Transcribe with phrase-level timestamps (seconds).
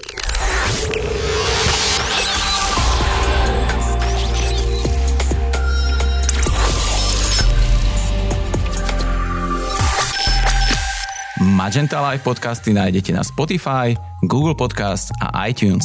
[0.00, 0.16] Magenta
[12.00, 13.92] Live podcasty nájdete na Spotify,
[14.24, 15.84] Google Podcast a iTunes.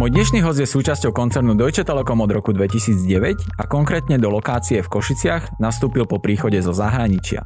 [0.00, 4.80] Môj dnešný host je súčasťou koncernu Deutsche Telekom od roku 2009 a konkrétne do lokácie
[4.80, 7.44] v Košiciach nastúpil po príchode zo zahraničia.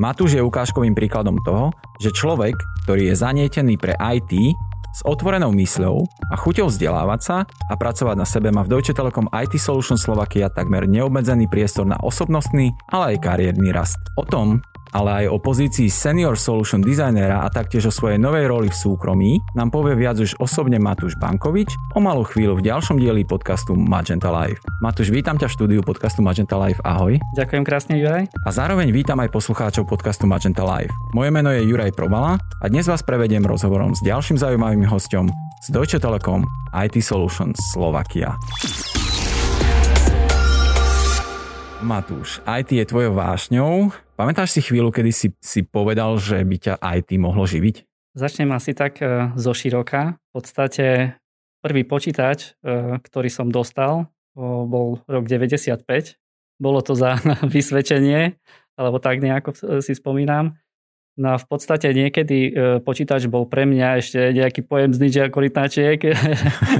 [0.00, 2.56] Matúš je ukážkovým príkladom toho, že človek,
[2.88, 4.56] ktorý je zanietený pre IT,
[4.94, 9.30] s otvorenou mysľou a chuťou vzdelávať sa a pracovať na sebe má v Deutsche Telekom
[9.30, 13.98] IT Solution Slovakia takmer neobmedzený priestor na osobnostný, ale aj kariérny rast.
[14.18, 14.62] O tom,
[14.94, 19.38] ale aj o pozícii Senior Solution Designera a taktiež o svojej novej roli v súkromí
[19.54, 24.28] nám povie viac už osobne Matúš Bankovič o malú chvíľu v ďalšom dieli podcastu Magenta
[24.30, 24.62] Live.
[24.82, 26.82] Matúš, vítam ťa v štúdiu podcastu Magenta Live.
[26.82, 27.18] Ahoj.
[27.38, 28.26] Ďakujem krásne, Juraj.
[28.42, 30.90] A zároveň vítam aj poslucháčov podcastu Magenta Live.
[31.14, 35.30] Moje meno je Juraj Probala a dnes vás prevediem rozhovorom s ďalším zaujímavým hostom
[35.62, 36.42] z Deutsche Telekom
[36.74, 38.34] IT Solutions Slovakia.
[41.80, 43.88] Matúš, IT je tvojou vášňou.
[44.12, 47.88] Pamätáš si chvíľu, kedy si, si povedal, že by ťa IT mohlo živiť?
[48.12, 50.20] Začnem asi tak e, zo široka.
[50.20, 51.16] V podstate
[51.64, 55.80] prvý počítač, e, ktorý som dostal, bol rok 95.
[56.60, 57.16] Bolo to za
[57.54, 58.36] vysvedčenie,
[58.76, 60.60] alebo tak nejako si spomínam.
[61.18, 65.24] No a v podstate niekedy e, počítač bol pre mňa ešte nejaký pojem z Ninja
[65.26, 65.98] korytnačiek.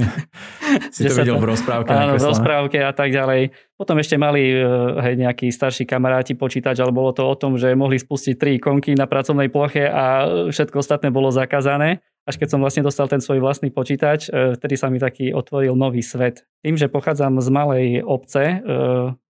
[0.95, 1.91] si to videl v rozprávke.
[1.91, 3.51] Áno, v rozprávke a tak ďalej.
[3.75, 4.63] Potom ešte mali e,
[5.03, 8.95] hej, nejakí starší kamaráti počítač, ale bolo to o tom, že mohli spustiť tri ikonky
[8.95, 11.99] na pracovnej ploche a všetko ostatné bolo zakázané.
[12.23, 15.75] Až keď som vlastne dostal ten svoj vlastný počítač, e, vtedy sa mi taký otvoril
[15.75, 16.47] nový svet.
[16.63, 18.63] Tým, že pochádzam z malej obce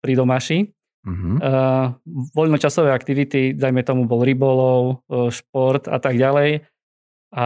[0.01, 1.39] pri Domaši, Uh-huh.
[1.39, 1.95] Uh,
[2.35, 6.67] voľnočasové aktivity, dajme tomu bol rybolov, uh, šport a tak ďalej.
[7.29, 7.45] A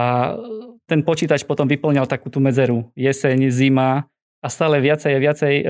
[0.88, 2.90] ten počítač potom vyplňal takú tú medzeru.
[2.98, 4.10] Jeseň, zima
[4.44, 5.66] a stále viacej a viacej uh,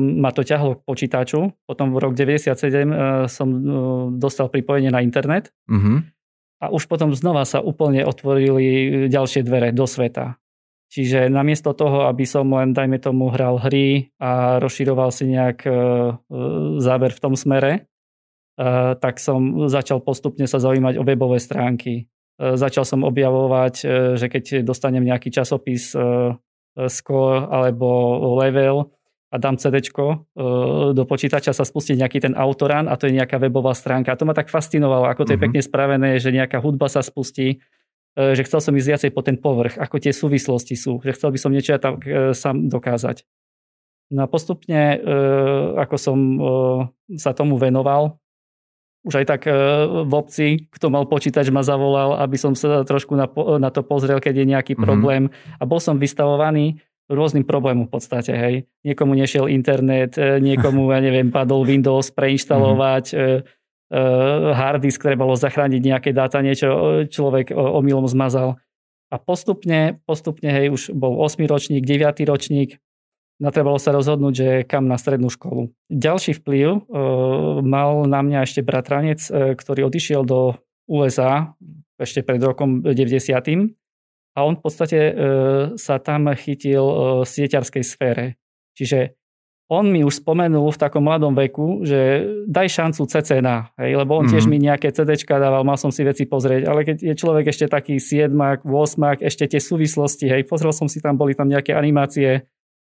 [0.00, 1.54] ma to ťahlo k počítaču.
[1.68, 3.62] Potom v rok 97 uh, som uh,
[4.16, 5.52] dostal pripojenie na internet.
[5.70, 6.02] Uh-huh.
[6.60, 10.36] A už potom znova sa úplne otvorili ďalšie dvere do sveta.
[10.90, 15.70] Čiže namiesto toho, aby som len, dajme tomu, hral hry a rozširoval si nejak e,
[16.82, 22.10] záber v tom smere, e, tak som začal postupne sa zaujímať o webové stránky.
[22.42, 23.74] E, začal som objavovať,
[24.18, 25.94] že keď dostanem nejaký časopis
[26.70, 27.86] Score alebo
[28.42, 28.90] Level
[29.30, 29.78] a dám CD
[30.90, 34.10] do počítača sa spustí nejaký ten autorán a to je nejaká webová stránka.
[34.10, 35.44] A to ma tak fascinovalo, ako to je mhm.
[35.46, 37.79] pekne spravené, že nejaká hudba sa spustí, E,
[38.18, 41.38] že chcel som ísť viacej po ten povrch, ako tie súvislosti sú, že chcel by
[41.38, 43.22] som niečo tam e, sám dokázať.
[44.10, 45.18] No a postupne, e,
[45.78, 46.18] ako som
[47.14, 48.18] sa tomu venoval,
[49.00, 53.24] už aj tak v obci, kto mal počítač, ma zavolal, aby som sa trošku na,
[53.56, 54.84] na to pozrel, keď je nejaký mm-hmm.
[54.84, 55.22] problém.
[55.56, 58.36] A bol som vystavovaný rôznym problémom v podstate.
[58.36, 58.54] Hej.
[58.84, 63.59] Niekomu nešiel internet, niekomu, ja neviem, padol Windows preinštalovať, mm-hmm
[63.90, 68.62] hard disk, ktoré bolo zachrániť nejaké dáta, niečo človek omylom zmazal.
[69.10, 72.78] A postupne, postupne, hej, už bol 8 ročník, 9 ročník,
[73.42, 75.72] natrebalo sa rozhodnúť, že kam na strednú školu.
[75.88, 76.80] Ďalší vplyv e,
[77.64, 81.56] mal na mňa ešte bratranec, e, ktorý odišiel do USA
[81.96, 83.74] ešte pred rokom 90.
[84.36, 85.12] A on v podstate e,
[85.74, 86.84] sa tam chytil
[87.24, 88.38] v sieťarskej sfére.
[88.78, 89.18] Čiže
[89.70, 94.26] on mi už spomenul v takom mladom veku, že daj šancu CCNA, hej, lebo on
[94.26, 94.34] mm-hmm.
[94.34, 94.50] tiež mhm.
[94.50, 98.02] mi nejaké CDčka dával, mal som si veci pozrieť, ale keď je človek ešte taký
[98.02, 102.50] 7 8 ešte tie súvislosti, hej, pozrel som si tam, boli tam nejaké animácie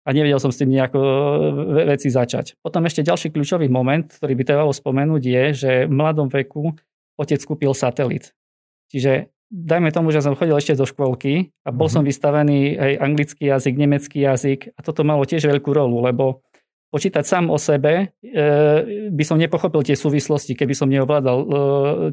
[0.05, 2.59] a nevedel som s tým nejako e, veci začať.
[2.61, 6.75] Potom ešte ďalší kľúčový moment, ktorý by trebalo spomenúť je, že v mladom veku
[7.15, 8.35] otec kúpil satelit.
[8.93, 11.95] Čiže dajme tomu, že som chodil ešte do škôlky a bol mm-hmm.
[11.95, 16.45] som vystavený aj anglický jazyk, nemecký jazyk a toto malo tiež veľkú rolu, lebo
[16.95, 21.47] počítať sám o sebe, e, by som nepochopil tie súvislosti, keby som neovládal e,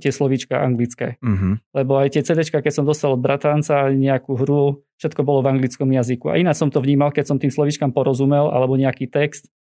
[0.02, 1.22] tie slovíčka anglické.
[1.22, 1.62] Uh-huh.
[1.78, 5.86] Lebo aj tie CDčka, keď som dostal od bratranca nejakú hru, všetko bolo v anglickom
[5.94, 6.34] jazyku.
[6.34, 9.54] A ináč som to vnímal, keď som tým slovíčkam porozumel, alebo nejaký text.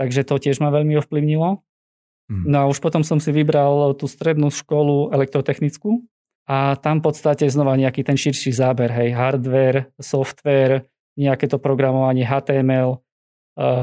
[0.00, 1.60] Takže to tiež ma veľmi ovplyvnilo.
[1.60, 2.44] Uh-huh.
[2.48, 6.08] No a už potom som si vybral tú strednú školu elektrotechnickú
[6.48, 10.88] a tam v podstate znova nejaký ten širší záber, hej, hardware, software,
[11.20, 13.04] nejaké to programovanie HTML,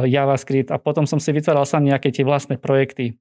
[0.07, 3.19] JavaScript a potom som si vytváral sám nejaké tie vlastné projekty.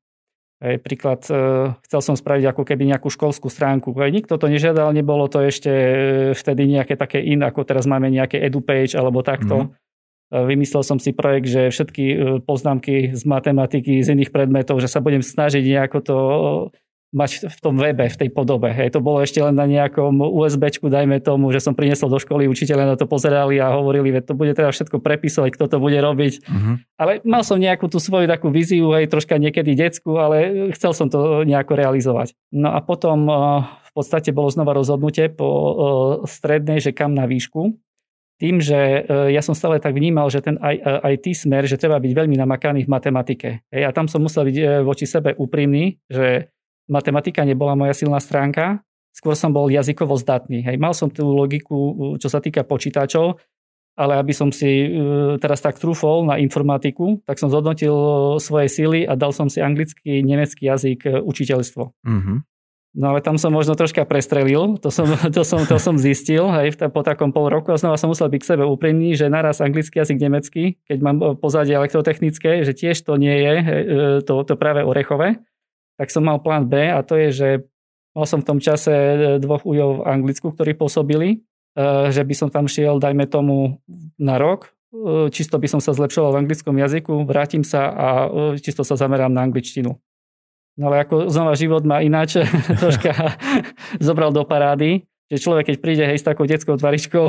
[0.63, 3.91] Hej, príklad, eh, chcel som spraviť ako keby nejakú školskú stránku.
[3.99, 8.07] Hej, nikto to nežiadal, nebolo to ešte eh, vtedy nejaké také in, ako teraz máme
[8.09, 9.69] nejaké edupage alebo takto.
[9.69, 9.71] Mm.
[10.35, 12.05] Vymyslel som si projekt, že všetky
[12.43, 16.17] poznámky z matematiky, z iných predmetov, že sa budem snažiť nejako to
[17.15, 18.75] mať v tom webe, v tej podobe.
[18.75, 22.51] Hej, to bolo ešte len na nejakom USBčku, dajme tomu, že som priniesol do školy,
[22.51, 25.95] učiteľe na to pozerali a hovorili, že to bude treba všetko prepisovať, kto to bude
[25.95, 26.43] robiť.
[26.43, 26.83] Uh-huh.
[26.99, 31.07] Ale mal som nejakú tú svoju takú víziu, aj troška niekedy detskú, ale chcel som
[31.07, 32.35] to nejako realizovať.
[32.51, 35.75] No a potom eh, v podstate bolo znova rozhodnutie po eh,
[36.27, 37.79] strednej, že kam na výšku.
[38.43, 42.11] Tým, že eh, ja som stále tak vnímal, že ten IT smer, že treba byť
[42.11, 43.49] veľmi namakaný v matematike.
[43.71, 46.54] A tam som musel byť voči sebe úprimný, že
[46.91, 48.85] matematika nebola moja silná stránka,
[49.15, 50.67] skôr som bol jazykovo zdatný.
[50.67, 50.77] Hej.
[50.77, 53.39] Mal som tú logiku, čo sa týka počítačov,
[53.95, 57.95] ale aby som si e, teraz tak trúfol na informatiku, tak som zhodnotil
[58.43, 61.95] svoje síly a dal som si anglický, nemecký jazyk e, učiteľstvo.
[62.03, 62.39] Mm-hmm.
[62.95, 66.75] No ale tam som možno troška prestrelil, to som, to som, to som zistil hej,
[66.91, 70.03] po takom pol roku a znova som musel byť k sebe úprimný, že naraz anglický
[70.03, 73.95] jazyk, nemecký, keď mám pozadie elektrotechnické, že tiež to nie je hej, e,
[74.27, 75.39] to, to práve orechové
[75.99, 77.49] tak som mal plán B a to je, že
[78.15, 81.29] mal som v tom čase e, dvoch ujov v Anglicku, ktorí pôsobili,
[81.75, 83.83] e, že by som tam šiel, dajme tomu,
[84.19, 88.09] na rok, e, čisto by som sa zlepšoval v anglickom jazyku, vrátim sa a
[88.59, 89.99] čisto sa zamerám na angličtinu.
[90.75, 92.39] No ale ako znova život ma ináč
[92.83, 93.39] troška
[94.07, 97.27] zobral do parády, že človek, keď príde hej, s takou detskou tvaričkou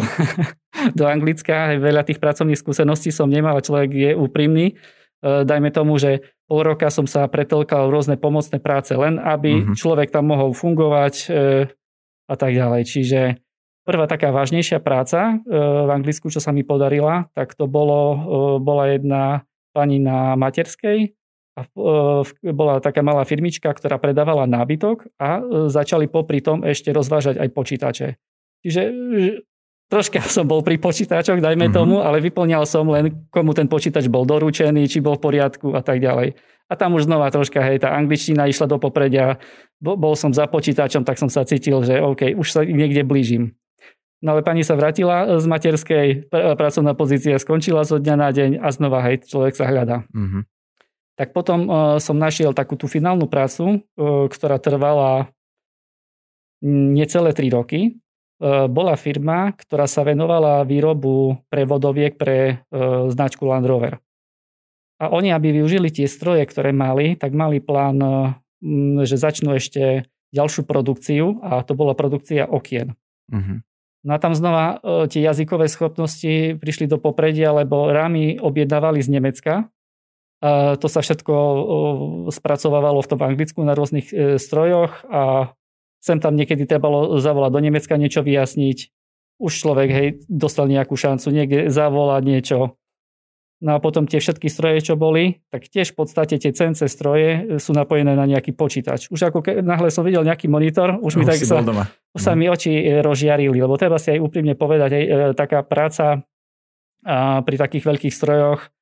[1.00, 4.78] do Anglicka, hej, veľa tých pracovných skúseností som nemal, človek je úprimný,
[5.24, 9.76] dajme tomu, že pol roka som sa pretelkal rôzne pomocné práce, len aby mm-hmm.
[9.78, 11.28] človek tam mohol fungovať e,
[12.30, 12.82] a tak ďalej.
[12.86, 13.20] Čiže
[13.82, 18.18] prvá taká vážnejšia práca e, v Anglicku, čo sa mi podarila, tak to bolo, e,
[18.62, 19.24] bola jedna
[19.74, 21.18] pani na materskej
[21.56, 21.62] a
[22.52, 25.40] bola taká malá firmička, ktorá predávala nábytok a
[25.72, 28.08] začali popri tom ešte rozvážať aj počítače.
[28.60, 28.82] Čiže
[29.90, 31.78] troška som bol pri počítačoch, dajme mm-hmm.
[31.78, 35.82] tomu, ale vyplňal som len, komu ten počítač bol doručený, či bol v poriadku a
[35.82, 36.36] tak ďalej.
[36.66, 39.38] A tam už znova troška, hej, tá angličtina išla do popredia,
[39.78, 43.54] bol som za počítačom, tak som sa cítil, že OK, už sa niekde blížim.
[44.26, 48.68] No ale pani sa vrátila z materskej, pracovná pozícia skončila zo dňa na deň a
[48.74, 50.10] znova, hej, človek sa hľadá.
[50.10, 50.44] Mm-hmm.
[51.16, 55.30] Tak potom uh, som našiel takú tú finálnu prácu, uh, ktorá trvala
[56.66, 58.02] necelé 3 roky
[58.44, 62.56] bola firma, ktorá sa venovala výrobu prevodoviek pre e,
[63.08, 64.04] značku Land Rover.
[65.00, 68.12] A oni, aby využili tie stroje, ktoré mali, tak mali plán, e,
[69.08, 73.00] že začnú ešte ďalšiu produkciu a to bola produkcia okien.
[73.32, 73.64] Uh-huh.
[74.04, 79.54] No a tam znova tie jazykové schopnosti prišli do popredia, lebo rámy objednávali z Nemecka.
[80.78, 81.34] To sa všetko
[82.30, 85.56] spracovávalo v tom Anglicku na rôznych strojoch a
[86.06, 88.94] sem tam niekedy trebalo zavolať do Nemecka niečo vyjasniť.
[89.42, 92.58] Už človek, hej, dostal nejakú šancu niekde zavolať niečo.
[93.66, 97.30] No a potom tie všetky stroje, čo boli, tak tiež v podstate tie CNC stroje
[97.58, 99.10] sú napojené na nejaký počítač.
[99.10, 101.64] Už ako ke, náhle som videl nejaký monitor, už, už mi tak sa,
[102.14, 105.64] už sa mi oči e, rozžiarili, lebo treba si aj úprimne povedať, hej, e, taká
[105.66, 106.22] práca
[107.06, 108.75] a pri takých veľkých strojoch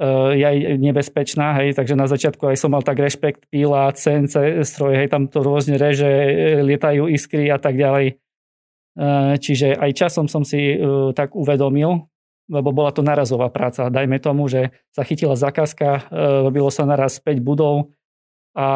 [0.00, 5.04] je aj nebezpečná, hej, takže na začiatku aj som mal tak rešpekt, píla, CNC stroje,
[5.04, 8.16] hej, tam to rôzne reže, eh, lietajú iskry a tak ďalej.
[8.16, 10.80] Eh, čiže aj časom som si
[11.12, 12.08] tak uvedomil,
[12.50, 13.92] lebo bola to narazová práca.
[13.92, 16.10] Dajme tomu, že sa chytila zakázka,
[16.42, 17.94] robilo sa naraz 5 budov
[18.50, 18.66] a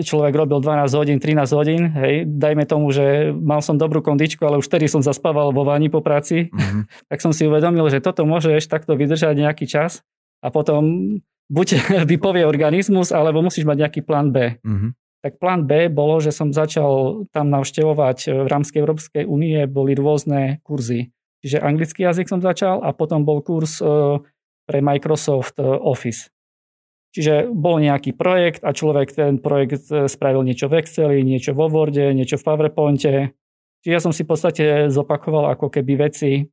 [0.00, 4.56] človek robil 12 hodín, 13 hodín, hej, dajme tomu, že mal som dobrú kondičku, ale
[4.56, 6.82] už vtedy som zaspával vo vani po práci, mm-hmm.
[7.12, 10.00] tak som si uvedomil, že toto môže ešte takto vydržať nejaký čas
[10.40, 11.16] a potom
[11.50, 11.68] buď
[12.10, 14.56] vypovie organizmus, alebo musíš mať nejaký plán B.
[14.62, 14.90] Mm-hmm.
[15.20, 19.92] Tak plán B bolo, že som začal tam navštevovať e, v rámci Európskej únie boli
[19.92, 21.12] rôzne kurzy.
[21.44, 23.84] Čiže anglický jazyk som začal a potom bol kurz e,
[24.64, 26.32] pre Microsoft e, Office.
[27.12, 32.14] Čiže bol nejaký projekt a človek ten projekt spravil niečo v Exceli, niečo vo Worde,
[32.14, 33.34] niečo v PowerPointe.
[33.82, 36.46] Čiže ja som si v podstate zopakoval ako keby veci,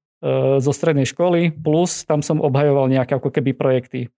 [0.58, 4.10] zo strednej školy, plus tam som obhajoval nejaké ako keby projekty.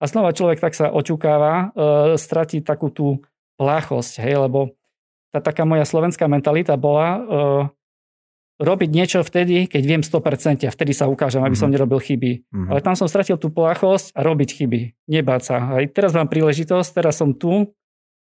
[0.00, 3.20] A znova človek tak sa očukáva, e, stratí takú tú
[3.60, 4.74] pláchosť, hej, lebo
[5.30, 7.20] tá taká moja slovenská mentalita bola e,
[8.62, 11.74] robiť niečo vtedy, keď viem 100% a vtedy sa ukážem, aby som mhm.
[11.74, 12.46] nerobil chyby.
[12.46, 12.68] Mm-hmm.
[12.70, 14.80] Ale tam som stratil tú pláchosť a robiť chyby.
[15.10, 15.56] Nebáť sa.
[15.74, 17.74] Aj teraz mám príležitosť, teraz som tu,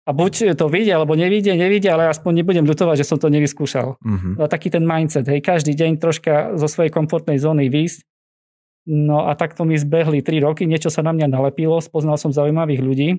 [0.02, 4.02] a buď to vidia, alebo nevidia, nevidia, ale aspoň nebudem ľutovať, že som to nevyskúšal.
[4.34, 8.02] No, taký ten mindset, hej, každý deň troška zo svojej komfortnej zóny výjsť.
[8.90, 12.82] No a takto mi zbehli 3 roky, niečo sa na mňa nalepilo, spoznal som zaujímavých
[12.82, 13.08] ľudí.
[13.14, 13.18] E,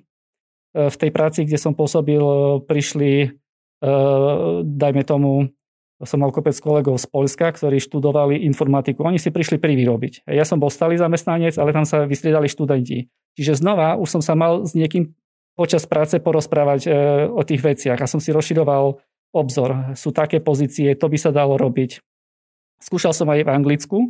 [0.91, 2.19] v tej práci, kde som pôsobil,
[2.67, 3.27] prišli, e,
[4.59, 5.47] dajme tomu,
[6.03, 9.07] som mal kopec kolegov z Polska, ktorí študovali informatiku.
[9.07, 10.27] Oni si prišli privyrobiť.
[10.27, 13.07] Ja som bol stály zamestnanec, ale tam sa vystriedali študenti.
[13.39, 15.15] Čiže znova už som sa mal s niekým
[15.53, 16.89] počas práce porozprávať e,
[17.29, 18.97] o tých veciach a som si rozširoval
[19.33, 19.97] obzor.
[19.97, 22.01] Sú také pozície, to by sa dalo robiť.
[22.81, 24.07] Skúšal som aj v Anglicku e,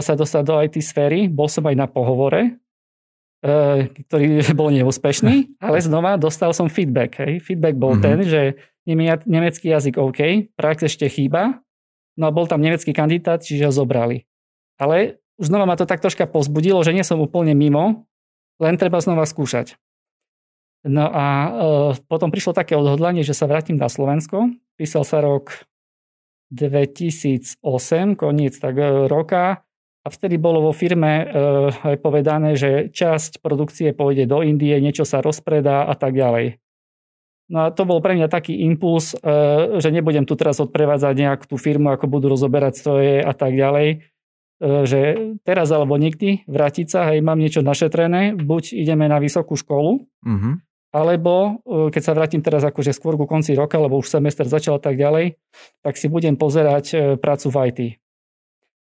[0.00, 2.60] sa dostať do IT sféry, bol som aj na pohovore,
[3.44, 7.20] e, ktorý bol neúspešný, ale znova dostal som feedback.
[7.20, 7.44] Hej.
[7.44, 8.04] Feedback bol mm-hmm.
[8.04, 8.42] ten, že
[9.26, 11.60] nemecký jazyk OK, prax ešte chýba,
[12.14, 14.24] no a bol tam nemecký kandidát, čiže ho zobrali.
[14.78, 18.06] Ale znova ma to tak troška pozbudilo, že nie som úplne mimo,
[18.62, 19.76] len treba znova skúšať.
[20.86, 21.50] No a e,
[22.06, 24.54] potom prišlo také odhodlanie, že sa vrátim na Slovensko.
[24.78, 25.66] Písal sa rok
[26.54, 27.58] 2008,
[28.14, 29.66] koniec tak e, roka.
[30.06, 35.18] A vtedy bolo vo firme e, povedané, že časť produkcie pôjde do Indie, niečo sa
[35.18, 36.62] rozpredá a tak ďalej.
[37.50, 39.18] No a to bol pre mňa taký impuls, e,
[39.82, 43.88] že nebudem tu teraz odprevádzať nejak tú firmu, ako budú rozoberať stroje a tak ďalej.
[43.90, 43.96] E,
[44.86, 45.00] že
[45.42, 50.65] teraz alebo nikdy vrátiť sa, hej, mám niečo našetrené, buď ideme na vysokú školu, mm-hmm
[50.96, 54.80] alebo e, keď sa vrátim teraz akože skôr ku konci roka, lebo už semester začal
[54.80, 55.36] a tak ďalej,
[55.84, 57.80] tak si budem pozerať e, prácu v IT.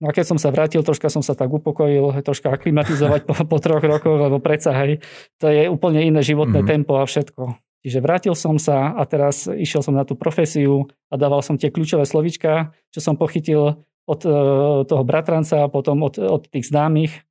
[0.03, 3.57] No a keď som sa vrátil, troška som sa tak upokojil, troška aklimatizovať po, po
[3.57, 5.01] troch rokoch, lebo predsa, hej,
[5.41, 6.73] to je úplne iné životné mm-hmm.
[6.77, 7.57] tempo a všetko.
[7.85, 11.69] Čiže vrátil som sa a teraz išiel som na tú profesiu a dával som tie
[11.69, 14.29] kľúčové slovička, čo som pochytil od e,
[14.85, 17.25] toho bratranca a potom od, od tých známych.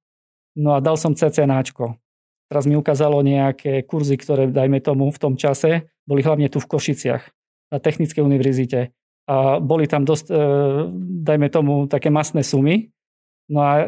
[0.54, 1.98] No a dal som CCNáčko.
[2.48, 6.68] Teraz mi ukázalo nejaké kurzy, ktoré, dajme tomu, v tom čase boli hlavne tu v
[6.68, 7.22] Košiciach
[7.72, 8.92] na Technickej univerzite.
[9.24, 10.36] A boli tam dosť, e,
[11.24, 12.92] dajme tomu, také masné sumy.
[13.48, 13.84] No a e,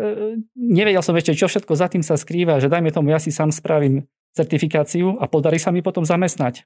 [0.57, 3.53] nevedel som ešte, čo všetko za tým sa skrýva, že dajme tomu, ja si sám
[3.53, 6.65] spravím certifikáciu a podarí sa mi potom zamestnať.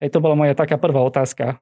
[0.00, 1.60] Hej, to bola moja taká prvá otázka.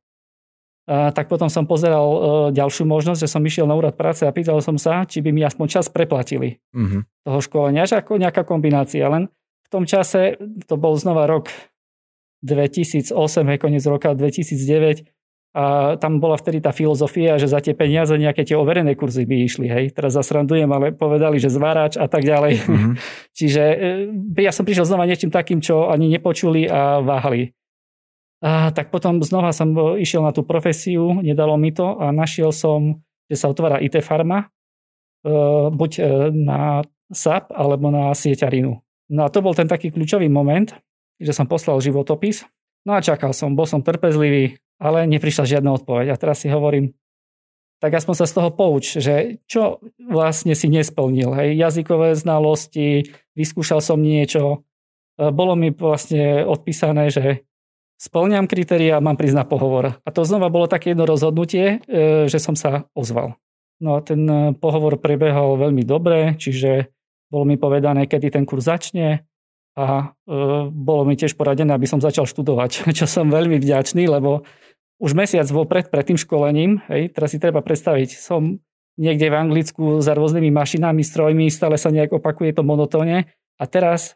[0.87, 2.19] A, tak potom som pozeral e,
[2.55, 5.43] ďalšiu možnosť, že som išiel na úrad práce a pýtal som sa, či by mi
[5.43, 7.03] aspoň čas preplatili mm-hmm.
[7.27, 9.11] toho školenia, že ako nejaká kombinácia.
[9.11, 9.27] Len
[9.75, 10.39] tom čase,
[10.71, 11.51] to bol znova rok
[12.47, 13.11] 2008,
[13.51, 15.11] hej, koniec roka 2009,
[15.55, 19.47] a tam bola vtedy tá filozofia, že za tie peniaze nejaké tie overené kurzy by
[19.47, 19.71] išli.
[19.71, 19.95] Hej.
[19.95, 22.67] Teraz zasrandujem, ale povedali, že zvárač a tak ďalej.
[22.67, 22.95] Mm-hmm.
[23.39, 23.63] Čiže
[24.35, 27.55] e, ja som prišiel znova niečím takým, čo ani nepočuli a váhali.
[28.43, 33.07] A, tak potom znova som išiel na tú profesiu, nedalo mi to a našiel som,
[33.31, 34.51] že sa otvára IT farma,
[35.23, 35.31] e,
[35.71, 36.03] buď e,
[36.35, 36.83] na
[37.15, 38.84] SAP alebo na sieťarinu.
[39.13, 40.73] No a to bol ten taký kľúčový moment,
[41.21, 42.49] že som poslal životopis.
[42.85, 46.13] No a čakal som, bol som trpezlivý, ale neprišla žiadna odpoveď.
[46.13, 46.93] A teraz si hovorím,
[47.85, 51.37] tak aspoň sa z toho pouč, že čo vlastne si nesplnil.
[51.37, 54.65] Hej, jazykové znalosti, vyskúšal som niečo,
[55.21, 57.45] e, bolo mi vlastne odpísané, že
[58.01, 60.01] splňam kritéria a mám prísť na pohovor.
[60.01, 63.37] A to znova bolo také jedno rozhodnutie, e, že som sa ozval.
[63.85, 66.94] No a ten e, pohovor prebehol veľmi dobre, čiže
[67.35, 69.27] bolo mi povedané, kedy ten kurz začne
[69.75, 70.35] a e,
[70.71, 74.47] bolo mi tiež poradené, aby som začal študovať, čo som veľmi vďačný, lebo
[75.03, 78.63] už mesiac vopred pred tým školením, hej, teraz si treba predstaviť, som
[78.95, 83.27] niekde v Anglicku za rôznymi mašinami, strojmi, stále sa nejak opakuje to monotóne
[83.59, 84.15] a teraz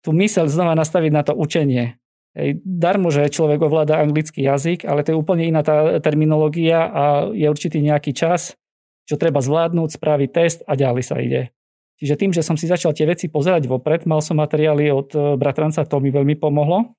[0.00, 2.00] tú myseľ znova nastaviť na to učenie.
[2.32, 7.02] Hej, darmo, že človek ovláda anglický jazyk, ale to je úplne iná tá terminológia a
[7.28, 8.56] je určitý nejaký čas,
[9.04, 11.52] čo treba zvládnuť, spraviť test a ďalej sa ide.
[12.00, 15.18] Čiže tým, že som si začal tie veci pozerať vopred, mal som materiály od e,
[15.36, 16.96] bratranca, to mi veľmi pomohlo.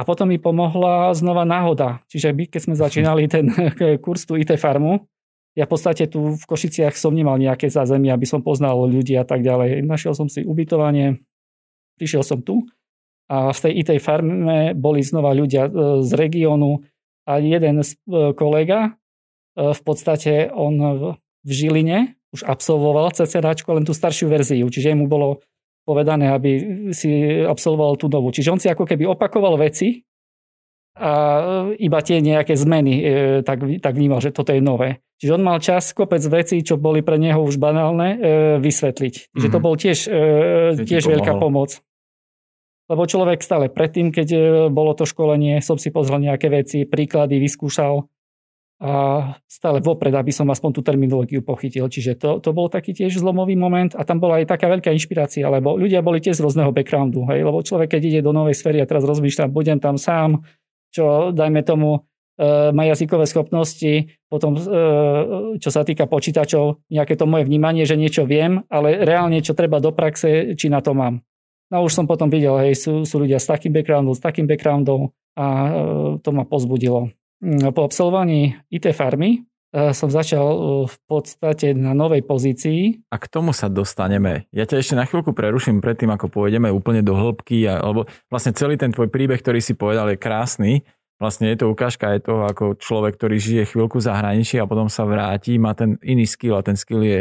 [0.00, 2.00] A potom mi pomohla znova náhoda.
[2.08, 3.52] Čiže my, keď sme začínali ten
[4.00, 5.04] kurz tu IT farmu,
[5.52, 9.28] ja v podstate tu v Košiciach som nemal nejaké zázemie, aby som poznal ľudí a
[9.28, 9.84] tak ďalej.
[9.84, 11.20] Našiel som si ubytovanie,
[12.00, 12.64] prišiel som tu
[13.28, 15.70] a v tej IT farme boli znova ľudia e,
[16.00, 16.80] z regiónu
[17.28, 18.96] a jeden z e, kolega
[19.60, 20.78] v podstate on
[21.44, 25.42] v Žiline už absolvoval CCDáčko, len tú staršiu verziu, čiže mu bolo
[25.82, 26.50] povedané, aby
[26.94, 28.30] si absolvoval tú novú.
[28.30, 30.06] Čiže on si ako keby opakoval veci
[31.00, 31.12] a
[31.80, 33.02] iba tie nejaké zmeny e,
[33.40, 35.00] tak, tak vnímal, že toto je nové.
[35.18, 38.18] Čiže on mal čas kopec vecí, čo boli pre neho už banálne, e,
[38.60, 39.14] vysvetliť.
[39.32, 39.54] Čiže mm-hmm.
[39.54, 39.64] to mhm.
[39.64, 41.80] bol tiež, e, tiež veľká pomoc.
[42.90, 44.28] Lebo človek stále predtým, keď
[44.66, 48.10] bolo to školenie, som si pozrel nejaké veci, príklady, vyskúšal
[48.80, 48.92] a
[49.44, 51.84] stále vopred, aby som aspoň tú terminológiu pochytil.
[51.84, 55.44] Čiže to, to bol taký tiež zlomový moment a tam bola aj taká veľká inšpirácia,
[55.52, 57.28] lebo ľudia boli tiež z rôzneho backgroundu.
[57.28, 57.44] Hej?
[57.44, 60.48] Lebo človek, keď ide do novej sféry a teraz rozmýšľa, budem tam sám,
[60.96, 62.08] čo dajme tomu
[62.40, 64.60] e, má jazykové schopnosti, potom e,
[65.60, 69.76] čo sa týka počítačov, nejaké to moje vnímanie, že niečo viem, ale reálne čo treba
[69.84, 71.20] do praxe, či na to mám.
[71.68, 75.12] No už som potom videl, hej, sú, sú ľudia s takým backgroundom, s takým backgroundom
[75.36, 75.70] a e,
[76.24, 77.12] to ma pozbudilo.
[77.40, 80.46] Mm, po absolvovaní IT farmy som začal
[80.90, 83.06] v podstate na novej pozícii.
[83.06, 84.50] A k tomu sa dostaneme.
[84.50, 88.74] Ja ťa ešte na chvíľku preruším predtým, ako pôjdeme úplne do hĺbky, lebo vlastne celý
[88.74, 90.82] ten tvoj príbeh, ktorý si povedal, je krásny.
[91.22, 94.90] Vlastne je to ukážka aj toho, ako človek, ktorý žije chvíľku v zahraničí a potom
[94.90, 97.20] sa vráti, má ten iný skill a ten skill je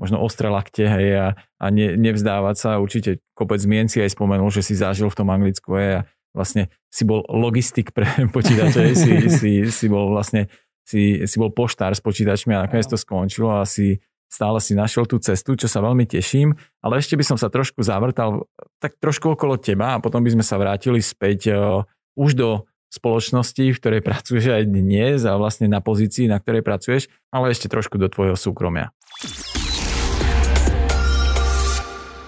[0.00, 1.26] možno ostré lakte hej, a,
[1.60, 2.80] a ne, nevzdávať sa.
[2.80, 6.70] Určite kopec zmien si aj spomenul, že si zažil v tom Anglicku hej, a vlastne
[6.90, 10.50] si bol logistik pre počítače, si, si, si bol vlastne
[10.86, 15.10] si, si bol poštár s počítačmi a nakoniec to skončilo a si stále si našiel
[15.10, 18.46] tú cestu, čo sa veľmi teším, ale ešte by som sa trošku zavrtal
[18.78, 21.82] tak trošku okolo teba a potom by sme sa vrátili späť uh,
[22.14, 22.48] už do
[22.90, 27.70] spoločnosti, v ktorej pracuješ aj dnes a vlastne na pozícii, na ktorej pracuješ, ale ešte
[27.70, 28.90] trošku do tvojho súkromia.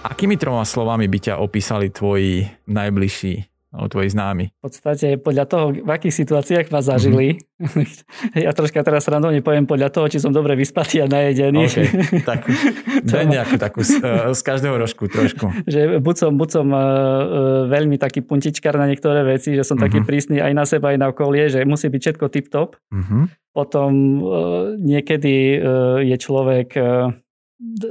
[0.03, 4.45] Akými troma slovami by ťa opísali tvoji najbližší alebo tvoji známi?
[4.53, 7.41] V podstate podľa toho, v akých situáciách ma zažili.
[7.57, 8.37] Mm-hmm.
[8.45, 11.65] ja troška teraz randovne poviem podľa toho, či som dobre vyspatý a najedený.
[11.65, 11.89] Okay.
[12.21, 12.45] Tak
[13.09, 15.49] daj nejakú takú z, eh, z každého rožku trošku.
[15.65, 19.85] že buď som, buď som uh, veľmi taký puntičkár na niektoré veci, že som mm-hmm.
[19.89, 20.07] taký mhm.
[20.07, 22.77] prísny aj na seba, aj na okolie, že musí byť všetko tip-top.
[22.93, 23.23] Mm-hmm.
[23.57, 24.29] Potom uh,
[24.77, 27.09] niekedy uh, je človek, uh,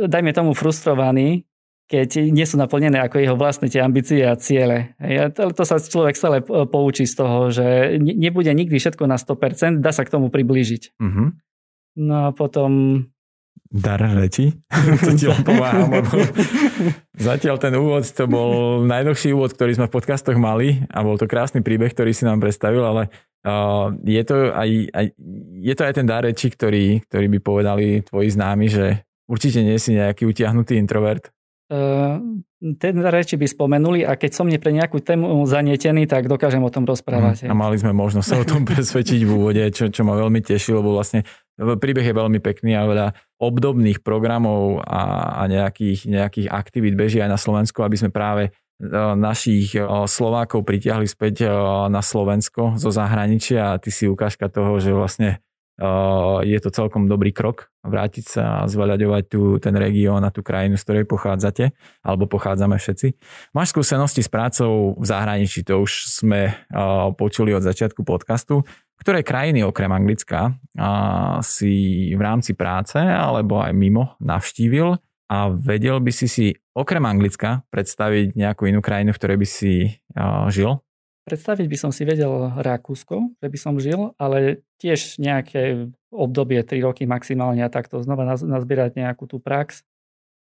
[0.06, 1.42] dajme tomu, frustrovaný,
[1.92, 4.96] keď nie sú naplnené ako jeho vlastné tie ambície a ciele.
[5.36, 9.92] To, to sa človek stále poučí z toho, že nebude nikdy všetko na 100%, dá
[9.92, 10.96] sa k tomu priblížiť.
[10.96, 11.28] Mm-hmm.
[12.08, 13.04] No a potom...
[13.68, 14.56] Dar reči?
[15.04, 15.92] to ti len pomáham,
[17.16, 21.28] zatiaľ ten úvod to bol najdlhší úvod, ktorý sme v podcastoch mali a bol to
[21.28, 23.12] krásny príbeh, ktorý si nám predstavil, ale
[23.44, 25.06] uh, je, to aj, aj,
[25.60, 29.80] je to aj ten dar reči, ktorý, ktorý by povedali tvoji známi, že určite nie
[29.80, 31.32] si nejaký utiahnutý introvert,
[32.62, 36.70] ten reči by spomenuli a keď som nie pre nejakú tému zanietený, tak dokážem o
[36.70, 37.48] tom rozprávať.
[37.48, 40.38] Mm, a mali sme možnosť sa o tom presvedčiť v úvode, čo, čo ma veľmi
[40.44, 41.26] tešilo, lebo vlastne
[41.58, 43.06] príbeh je veľmi pekný a veľa
[43.42, 48.50] obdobných programov a, a nejakých, nejakých aktivít beží aj na Slovensku, aby sme práve e,
[49.18, 51.50] našich e, Slovákov pritiahli späť e,
[51.90, 55.42] na Slovensko zo zahraničia a ty si ukážka toho, že vlastne
[56.46, 60.78] je to celkom dobrý krok vrátiť sa a zveľaďovať tu, ten región a tú krajinu,
[60.78, 61.74] z ktorej pochádzate,
[62.06, 63.18] alebo pochádzame všetci.
[63.50, 66.54] Máš skúsenosti s prácou v zahraničí, to už sme
[67.18, 68.62] počuli od začiatku podcastu.
[69.02, 70.54] Ktoré krajiny okrem Anglicka
[71.42, 71.74] si
[72.14, 74.94] v rámci práce alebo aj mimo navštívil
[75.26, 79.98] a vedel by si si okrem Anglicka predstaviť nejakú inú krajinu, v ktorej by si
[80.54, 80.78] žil?
[81.22, 86.82] Predstaviť by som si vedel Rakúsko, že by som žil, ale tiež nejaké obdobie 3
[86.82, 89.86] roky maximálne a takto znova nazbierať nejakú tú prax.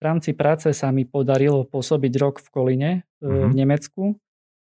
[0.00, 3.52] V rámci práce sa mi podarilo pôsobiť rok v Koline uh-huh.
[3.52, 3.56] v mhm.
[3.56, 4.04] Nemecku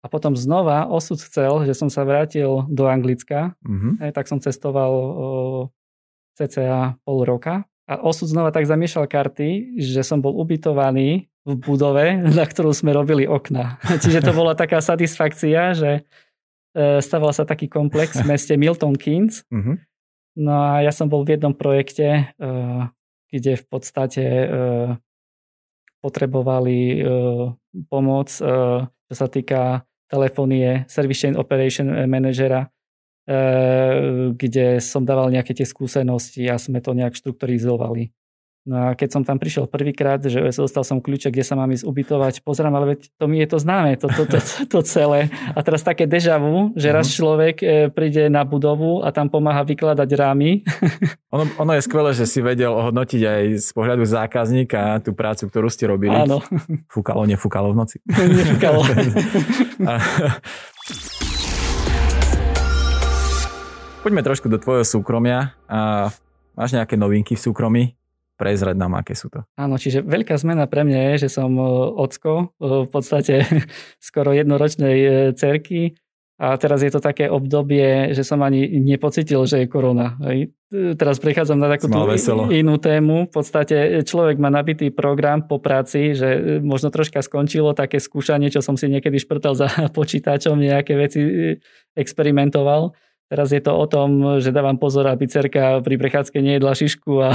[0.02, 4.10] a potom znova osud chcel, že som sa vrátil do Anglicka, uh-huh.
[4.10, 5.06] tak som cestoval o,
[6.34, 12.16] cca pol roka a osud znova tak zamiešal karty, že som bol ubytovaný v budove,
[12.38, 13.76] na ktorú sme robili okna.
[14.02, 15.90] Čiže to bola taká satisfakcia, že
[16.72, 19.44] e, staval sa taký komplex v meste Milton Keynes.
[19.52, 19.76] Uh-huh.
[20.32, 22.48] No a ja som bol v jednom projekte, e,
[23.28, 24.46] kde v podstate e,
[26.00, 27.04] potrebovali
[27.92, 32.71] pomoc, čo sa týka telefónie, Service Chain Operation Managera,
[34.34, 38.10] kde som dával nejaké tie skúsenosti a sme to nejak štrukturizovali.
[38.62, 41.82] No a keď som tam prišiel prvýkrát, že dostal som kľúče, kde sa mám ísť
[41.82, 44.38] ubytovať, pozerám, ale veď to mi je to známe, to, to, to,
[44.78, 45.34] to celé.
[45.50, 47.14] A teraz také deja vu, že raz mhm.
[47.18, 50.62] človek e, príde na budovu a tam pomáha vykladať rámy.
[51.32, 55.72] Ono, ono je skvelé, že si vedel ohodnotiť aj z pohľadu zákazníka tú prácu, ktorú
[55.72, 56.12] ste robili.
[56.12, 56.44] Áno.
[56.92, 57.96] Fúkalo, nefúkalo v noci.
[58.36, 58.84] Nefúkalo.
[64.02, 65.54] Poďme trošku do tvojho súkromia.
[65.70, 66.10] A
[66.58, 67.84] máš nejaké novinky v súkromí?
[68.32, 69.46] prezrať nám, aké sú to.
[69.54, 71.62] Áno, čiže veľká zmena pre mňa je, že som e,
[71.94, 73.46] ocko, e, v podstate
[74.02, 75.94] skoro jednoročnej e, cerky
[76.42, 80.18] a teraz je to také obdobie, že som ani nepocitil, že je korona.
[80.98, 81.86] Teraz prechádzam na takú
[82.50, 83.30] inú tému.
[83.30, 88.58] V podstate človek má nabitý program po práci, že možno troška skončilo také skúšanie, čo
[88.58, 91.20] som si niekedy šprtal za počítačom, nejaké veci
[91.94, 92.90] experimentoval
[93.32, 97.32] Teraz je to o tom, že dávam pozor, aby cerka pri prechádzke nejedla šišku a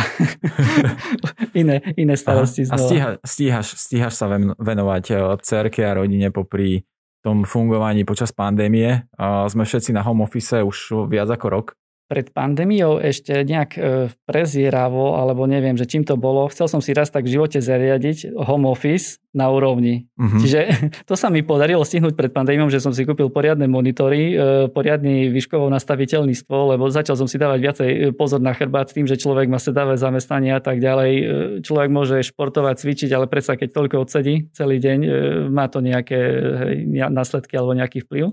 [1.61, 2.69] iné, iné starosti.
[2.69, 2.77] Aha.
[2.77, 4.29] A stíha, stíhaš, stíhaš sa
[4.61, 6.85] venovať eh, cerke a rodine popri
[7.25, 9.09] tom fungovaní počas pandémie.
[9.49, 11.67] Sme všetci na home office už viac ako rok.
[12.07, 13.81] Pred pandémiou ešte nejak e,
[14.23, 16.47] prezieravo, alebo neviem, že čím to bolo.
[16.47, 20.07] Chcel som si raz tak v živote zariadiť home office na úrovni.
[20.15, 20.39] Uh-huh.
[20.39, 20.59] Čiže
[21.09, 24.35] to sa mi podarilo stihnúť pred pandémiou, že som si kúpil poriadne monitory, e,
[24.71, 28.95] poriadny výškovo nastaviteľný stôl, lebo začal som si dávať viacej e, pozor na chrbát s
[28.95, 31.11] tým, že človek má sedavé zamestnanie a tak ďalej.
[31.67, 34.99] Človek môže športovať, cvičiť, ale predsa keď toľko odsedí celý deň,
[35.51, 36.17] má to nejaké
[37.11, 38.31] následky alebo nejaký vplyv.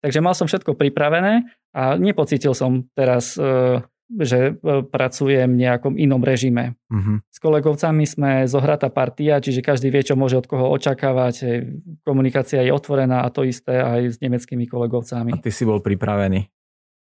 [0.00, 3.80] Takže mal som všetko pripravené a nepocítil som teraz, e,
[4.22, 6.78] že e, pracujem v nejakom inom režime.
[6.88, 7.20] Uh-huh.
[7.28, 11.66] S kolegovcami sme zohratá partia, čiže každý vie, čo môže od koho očakávať.
[12.06, 15.36] Komunikácia je otvorená a to isté aj s nemeckými kolegovcami.
[15.36, 16.55] A ty si bol pripravený?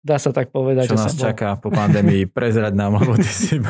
[0.01, 0.89] Dá sa tak povedať.
[0.89, 1.69] Čo nás čaká bol...
[1.69, 3.61] po pandémii, prezrať nám, lebo ty si,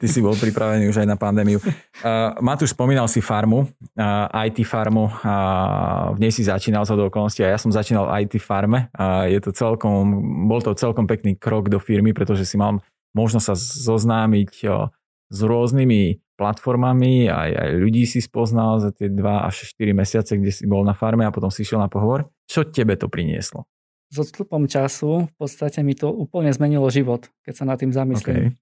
[0.00, 1.64] ty si bol pripravený už aj na pandémiu.
[2.04, 3.64] Uh, Matúš, spomínal si farmu,
[3.96, 8.04] uh, IT farmu, uh, v nej si začínal sa do okolností a ja som začínal
[8.20, 8.92] IT farme.
[8.92, 10.12] Uh, je to celkom,
[10.44, 12.84] bol to celkom pekný krok do firmy, pretože si mal
[13.16, 14.92] možnosť sa zoznámiť uh,
[15.32, 20.52] s rôznymi platformami, aj, aj ľudí si spoznal za tie 2 až 4 mesiace, kde
[20.52, 22.28] si bol na farme a potom si išiel na pohovor.
[22.44, 23.64] Čo tebe to prinieslo?
[24.12, 28.52] S odstupom času v podstate mi to úplne zmenilo život, keď sa nad tým zamyslím.
[28.52, 28.60] Okay.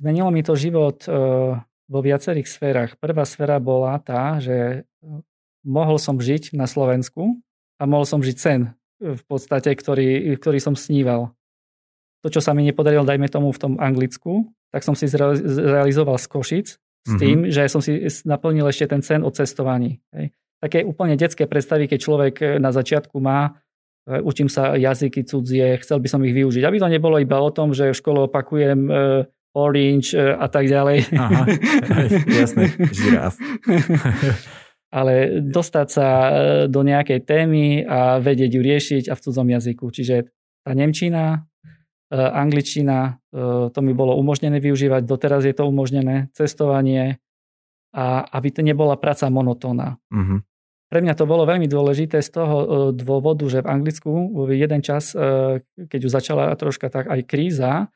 [0.00, 2.90] Zmenilo mi to život uh, vo viacerých sférach.
[2.96, 5.12] Prvá sféra bola tá, že e,
[5.68, 7.44] mohol som žiť na Slovensku
[7.76, 8.72] a mohol som žiť sen
[9.04, 11.36] v podstate, ktorý, ktorý som sníval.
[12.24, 16.26] To, čo sa mi nepodarilo, dajme tomu v tom Anglicku, tak som si zrealizoval z
[16.26, 17.20] Košic s mm-hmm.
[17.20, 20.00] tým, že som si naplnil ešte ten sen o cestovaní.
[20.16, 20.32] Hej.
[20.56, 23.63] Také úplne detské predstavy, keď človek na začiatku má E,
[24.04, 26.62] učím sa jazyky cudzie, chcel by som ich využiť.
[26.64, 29.24] Aby to nebolo iba o tom, že v škole opakujem uh,
[29.56, 31.08] orange uh, a tak ďalej.
[31.16, 31.42] Aha,
[32.44, 33.40] jasné, žiraf.
[34.94, 36.08] Ale dostať sa
[36.70, 39.90] do nejakej témy a vedieť ju riešiť a v cudzom jazyku.
[39.90, 40.30] Čiže
[40.62, 41.50] tá Nemčina,
[42.14, 43.18] angličtina,
[43.74, 47.18] to mi bolo umožnené využívať, doteraz je to umožnené, cestovanie
[47.94, 49.98] a aby to nebola práca monotónna.
[50.10, 50.42] Uh-huh.
[50.94, 55.10] Pre mňa to bolo veľmi dôležité z toho e, dôvodu, že v Anglicku jeden čas,
[55.10, 55.58] e,
[55.90, 57.90] keď už začala troška tak aj kríza,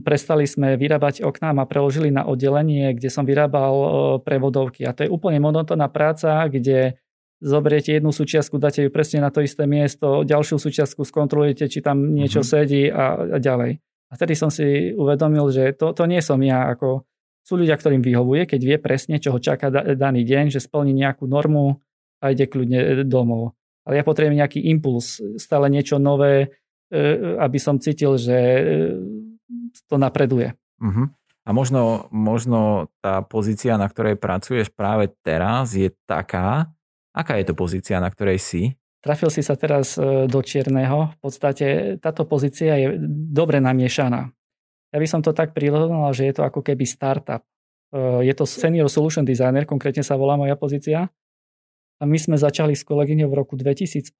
[0.00, 3.88] prestali sme vyrábať okná a preložili na oddelenie, kde som vyrábal e,
[4.24, 4.88] prevodovky.
[4.88, 6.96] A to je úplne monotónna práca, kde
[7.44, 12.16] zoberiete jednu súčiastku, dáte ju presne na to isté miesto, ďalšiu súčiastku skontrolujete, či tam
[12.16, 12.56] niečo mm-hmm.
[12.64, 13.76] sedí a, a ďalej.
[14.08, 16.72] A vtedy som si uvedomil, že to, to nie som ja.
[16.72, 17.04] Ako,
[17.44, 21.28] sú ľudia, ktorým vyhovuje, keď vie presne, čo ho čaká daný deň, že splní nejakú
[21.28, 21.82] normu,
[22.22, 23.58] a ide kľudne e, domov.
[23.82, 26.54] Ale ja potrebujem nejaký impuls, stále niečo nové,
[26.86, 26.96] e,
[27.42, 28.62] aby som cítil, že e,
[29.90, 30.54] to napreduje.
[30.78, 31.10] Uh-huh.
[31.42, 36.70] A možno, možno tá pozícia, na ktorej pracuješ práve teraz, je taká,
[37.10, 38.78] aká je to pozícia, na ktorej si?
[39.02, 41.10] Trafil si sa teraz do čierneho.
[41.10, 42.94] V podstate táto pozícia je
[43.34, 44.30] dobre namiešaná.
[44.94, 47.42] Ja by som to tak prirovnal, že je to ako keby startup.
[48.22, 51.10] Je to Senior Solution Designer, konkrétne sa volá moja pozícia.
[52.02, 54.18] A my sme začali s kolegyňou v roku 2018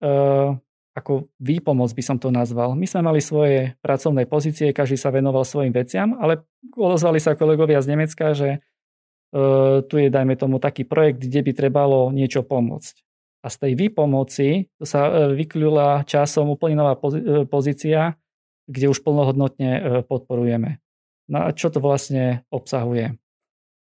[0.00, 0.56] uh,
[0.96, 2.74] ako výpomoc by som to nazval.
[2.74, 6.42] My sme mali svoje pracovné pozície, každý sa venoval svojim veciam, ale
[6.74, 11.52] ozvali sa kolegovia z Nemecka, že uh, tu je, dajme tomu, taký projekt, kde by
[11.54, 13.04] trebalo niečo pomôcť.
[13.44, 16.98] A z tej výpomoci to sa uh, vykľula časom úplne nová
[17.46, 18.18] pozícia,
[18.66, 20.82] kde už plnohodnotne podporujeme.
[21.28, 23.16] No a čo to vlastne obsahuje?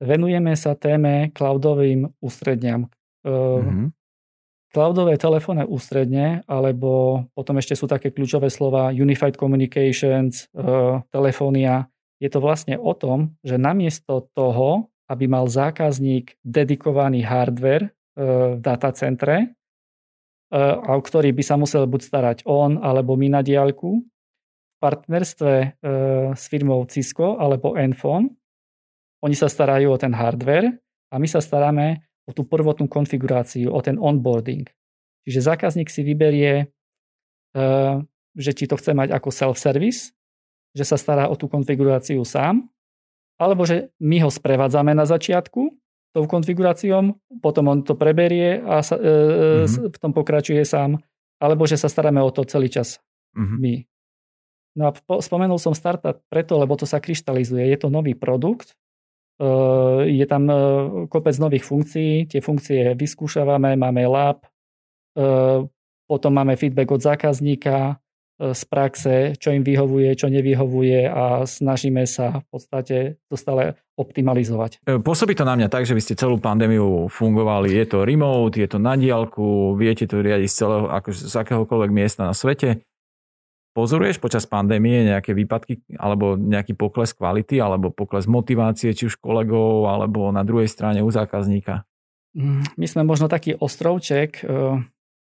[0.04, 2.92] Venujeme sa téme cloudovým ústredňam.
[3.24, 3.88] Mm-hmm.
[4.74, 11.88] Cloudové telefónne ústredne, alebo potom ešte sú také kľúčové slova Unified Communications, uh, telefónia.
[12.20, 18.60] Je to vlastne o tom, že namiesto toho, aby mal zákazník dedikovaný hardware uh, v
[18.60, 19.56] datacentre,
[20.54, 25.82] o ktorý by sa musel buď starať on alebo my na diaľku, v partnerstve
[26.38, 28.38] s firmou Cisco alebo Enfone
[29.24, 30.76] oni sa starajú o ten hardware
[31.08, 34.68] a my sa staráme o tú prvotnú konfiguráciu, o ten onboarding.
[35.24, 36.68] Čiže zákazník si vyberie,
[37.56, 37.96] eh,
[38.36, 40.12] že či to chce mať ako self-service,
[40.76, 42.68] že sa stará o tú konfiguráciu sám,
[43.40, 45.72] alebo že my ho sprevádzame na začiatku
[46.14, 49.90] tou konfiguráciou, potom on to preberie a sa, e, mm-hmm.
[49.90, 51.02] v tom pokračuje sám,
[51.42, 53.02] alebo že sa staráme o to celý čas
[53.34, 53.58] mm-hmm.
[53.58, 53.76] my.
[54.78, 57.66] No a spomenul som startup preto, lebo to sa kryštalizuje.
[57.70, 58.78] Je to nový produkt,
[60.08, 60.44] je tam
[61.10, 64.46] kopec nových funkcií, tie funkcie vyskúšavame, máme lab,
[66.06, 67.98] potom máme feedback od zákazníka
[68.34, 72.98] z praxe, čo im vyhovuje, čo nevyhovuje a snažíme sa v podstate
[73.30, 74.82] to stále optimalizovať.
[75.06, 78.66] Pôsobí to na mňa tak, že vy ste celú pandémiu fungovali, je to remote, je
[78.66, 82.82] to na diálku, viete to riadiť z celého, akože z akéhokoľvek miesta na svete.
[83.74, 89.90] Pozoruješ počas pandémie nejaké výpadky alebo nejaký pokles kvality alebo pokles motivácie či už kolegov
[89.90, 91.82] alebo na druhej strane u zákazníka?
[92.38, 94.78] Mm, my sme možno taký ostrovček, e,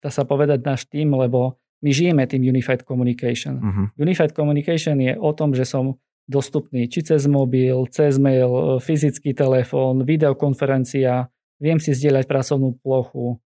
[0.01, 3.61] dá sa povedať náš tým, lebo my žijeme tým Unified Communication.
[3.61, 3.85] Uh-huh.
[3.97, 5.97] Unified Communication je o tom, že som
[6.29, 11.29] dostupný či cez mobil, cez mail, e, fyzický telefón, videokonferencia,
[11.61, 13.37] viem si zdieľať pracovnú plochu,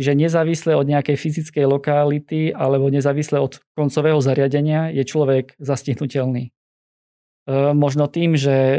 [0.00, 6.48] Čiže nezávisle od nejakej fyzickej lokality alebo nezávisle od koncového zariadenia je človek zastihnutelný.
[6.48, 6.50] E,
[7.76, 8.78] možno tým, že e,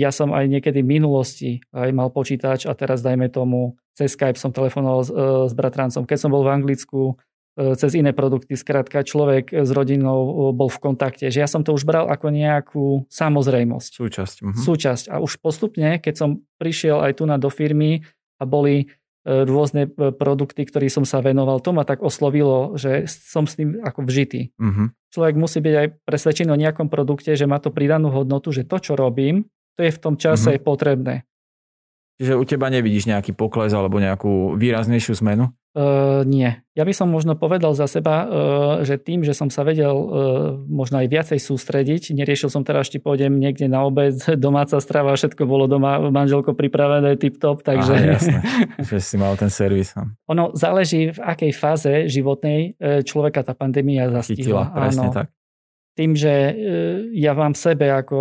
[0.00, 4.40] ja som aj niekedy v minulosti aj mal počítač a teraz dajme tomu cez Skype
[4.40, 6.08] som telefonoval s, e, s bratrancom.
[6.08, 7.20] Keď som bol v Anglicku,
[7.56, 8.52] cez iné produkty.
[8.52, 11.32] Skrátka, človek s rodinou bol v kontakte.
[11.32, 13.96] Že ja som to už bral ako nejakú samozrejmosť.
[13.96, 14.36] Súčasť.
[14.44, 14.60] Mhm.
[14.60, 15.04] Súčasť.
[15.08, 18.04] A už postupne, keď som prišiel aj tu na do firmy
[18.36, 18.92] a boli
[19.26, 23.82] rôzne e, produkty, ktorým som sa venoval, to ma tak oslovilo, že som s tým
[23.82, 24.54] ako vžitý.
[24.54, 24.94] Uh-huh.
[25.10, 28.78] Človek musí byť aj presvedčený o nejakom produkte, že má to pridanú hodnotu, že to,
[28.78, 30.62] čo robím, to je v tom čase uh-huh.
[30.62, 31.26] potrebné.
[32.16, 35.52] Čiže u teba nevidíš nejaký pokles alebo nejakú výraznejšiu zmenu?
[35.76, 36.56] Uh, nie.
[36.72, 38.28] Ja by som možno povedal za seba, uh,
[38.80, 42.96] že tým, že som sa vedel uh, možno aj viacej sústrediť, neriešil som teraz, či
[42.96, 47.92] pôjdem niekde na obed, domáca strava, všetko bolo doma, manželko pripravené tip-top, takže...
[47.92, 48.40] Aha, jasné,
[48.88, 49.92] že si mal ten servis.
[49.92, 50.16] No.
[50.32, 54.72] Ono záleží, v akej fáze životnej človeka tá pandémia zastihla.
[54.72, 55.16] Chytila, presne Áno.
[55.20, 55.28] tak
[55.96, 56.52] tým, že
[57.16, 58.20] ja mám v sebe ako,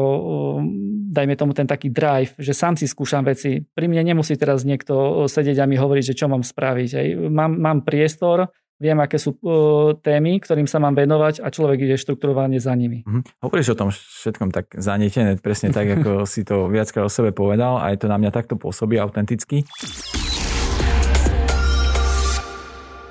[1.15, 3.63] dajme tomu ten taký drive, že sám si skúšam veci.
[3.63, 6.89] Pri mne nemusí teraz niekto sedieť a mi hovoriť, že čo mám spraviť.
[6.99, 7.07] Hej.
[7.31, 11.95] Mám, mám priestor, viem, aké sú uh, témy, ktorým sa mám venovať a človek ide
[11.95, 13.07] štrukturovane za nimi.
[13.07, 13.39] Mm-hmm.
[13.39, 17.79] Hovoríš o tom všetkom tak zanietené, presne tak, ako si to viackrát o sebe povedal
[17.79, 19.63] a je to na mňa takto pôsobí autenticky.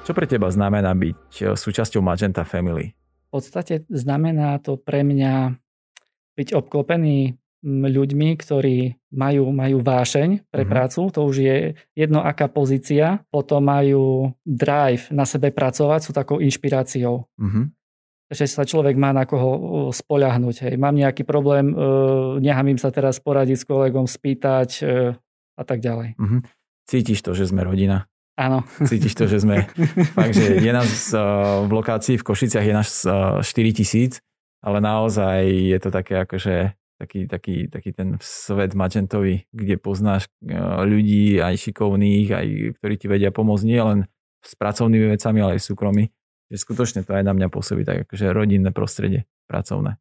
[0.04, 2.92] Čo pre teba znamená byť súčasťou Magenta Family?
[3.34, 5.58] podstate znamená to pre mňa
[6.38, 10.72] byť obklopený ľuďmi, ktorí majú, majú vášeň pre uh-huh.
[10.72, 11.56] prácu, to už je
[11.96, 17.24] jedno aká pozícia, potom majú drive na sebe pracovať, sú takou inšpiráciou.
[17.24, 17.64] Uh-huh.
[18.28, 20.68] Že sa človek má na koho spoľahnúť.
[20.68, 20.74] Hej.
[20.76, 21.72] Mám nejaký problém,
[22.40, 24.84] nehamím sa teraz poradiť s kolegom, spýtať
[25.54, 26.20] a tak ďalej.
[26.20, 26.40] Uh-huh.
[26.84, 28.04] Cítiš to, že sme rodina?
[28.34, 28.66] Áno.
[28.82, 29.64] Cítiš to, že sme...
[30.18, 31.14] fakt, že je nás
[31.64, 34.20] v lokácii v Košiciach je nás 4 tisíc,
[34.60, 40.30] ale naozaj je to také akože taký, taký, taký ten svet magentový, kde poznáš
[40.84, 42.46] ľudí aj šikovných, aj
[42.78, 43.98] ktorí ti vedia pomôcť nie len
[44.44, 46.12] s pracovnými vecami, ale aj súkromí.
[46.52, 49.96] Že skutočne to aj na mňa pôsobí tak akože rodinné prostredie pracovné.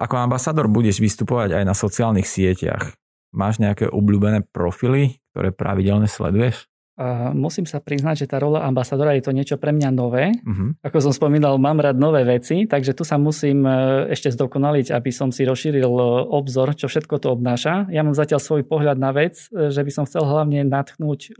[0.00, 2.96] Ako ambasador budeš vystupovať aj na sociálnych sieťach.
[3.36, 6.68] Máš nejaké obľúbené profily, ktoré pravidelne sleduješ?
[6.96, 10.32] Uh, musím sa priznať, že tá rola ambasadora je to niečo pre mňa nové.
[10.32, 10.72] Uh-huh.
[10.80, 15.12] Ako som spomínal, mám rád nové veci, takže tu sa musím uh, ešte zdokonaliť, aby
[15.12, 17.92] som si rozšíril uh, obzor, čo všetko to obnáša.
[17.92, 21.36] Ja mám zatiaľ svoj pohľad na vec, uh, že by som chcel hlavne natchnúť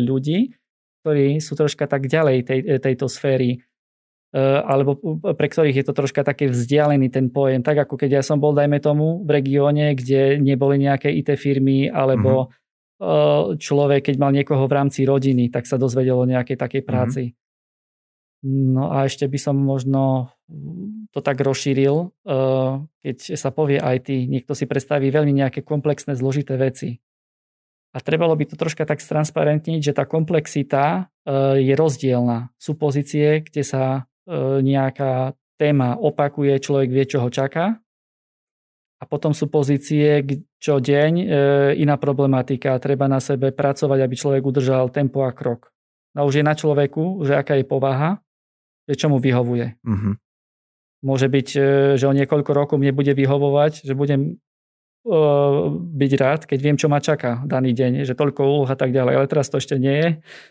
[0.00, 0.56] ľudí,
[1.04, 3.60] ktorí sú troška tak ďalej tej, tejto sféry,
[4.32, 4.96] alebo
[5.36, 7.60] pre ktorých je to troška také vzdialený ten pojem.
[7.60, 11.92] Tak ako keď ja som bol, dajme tomu, v regióne, kde neboli nejaké IT firmy,
[11.92, 12.66] alebo uh-huh
[13.58, 16.86] človek, keď mal niekoho v rámci rodiny, tak sa dozvedel o nejakej takej mhm.
[16.86, 17.24] práci.
[17.32, 17.46] Mm-hmm.
[18.46, 20.30] No a ešte by som možno
[21.10, 22.14] to tak rozšíril,
[23.02, 27.02] keď sa povie IT, niekto si predstaví veľmi nejaké komplexné, zložité veci.
[27.90, 31.10] A trebalo by to troška tak transparentniť, že tá komplexita
[31.58, 32.54] je rozdielna.
[32.62, 34.06] Sú pozície, kde sa
[34.62, 37.82] nejaká téma opakuje, človek vie, čo ho čaká
[38.98, 40.26] a potom sú pozície,
[40.58, 41.26] čo deň, e,
[41.78, 42.82] iná problematika.
[42.82, 45.70] Treba na sebe pracovať, aby človek udržal tempo a krok.
[46.18, 48.18] No už je na človeku, že aká je povaha,
[48.90, 49.78] že čo mu vyhovuje.
[49.86, 50.18] Uh-huh.
[51.06, 51.60] Môže byť, e,
[51.94, 54.42] že o niekoľko rokov mne bude vyhovovať, že budem
[55.72, 59.14] byť rád, keď viem, čo ma čaká daný deň, že toľko úloh a tak ďalej.
[59.16, 60.10] Ale teraz to ešte nie je.